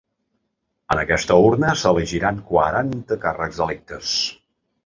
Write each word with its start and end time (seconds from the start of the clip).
En 0.95 1.01
aquesta 1.01 1.37
urna 1.49 1.75
s’elegiran 1.83 2.39
quaranta 2.49 3.19
càrrecs 3.27 3.63
electes. 3.67 4.19